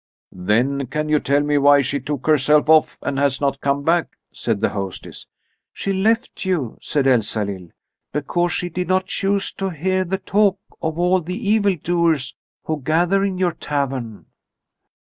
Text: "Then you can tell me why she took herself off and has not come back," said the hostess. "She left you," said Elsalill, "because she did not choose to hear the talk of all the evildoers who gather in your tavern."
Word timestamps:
"Then 0.31 0.79
you 0.79 0.87
can 0.87 1.21
tell 1.21 1.41
me 1.41 1.59
why 1.59 1.81
she 1.81 1.99
took 1.99 2.25
herself 2.25 2.67
off 2.69 2.97
and 3.03 3.19
has 3.19 3.39
not 3.39 3.61
come 3.61 3.83
back," 3.83 4.17
said 4.33 4.59
the 4.59 4.69
hostess. 4.69 5.27
"She 5.73 5.93
left 5.93 6.43
you," 6.43 6.79
said 6.81 7.05
Elsalill, 7.05 7.69
"because 8.11 8.51
she 8.51 8.69
did 8.69 8.87
not 8.87 9.05
choose 9.05 9.51
to 9.53 9.69
hear 9.69 10.03
the 10.03 10.17
talk 10.17 10.57
of 10.81 10.97
all 10.97 11.21
the 11.21 11.37
evildoers 11.47 12.35
who 12.63 12.81
gather 12.81 13.23
in 13.23 13.37
your 13.37 13.53
tavern." 13.53 14.25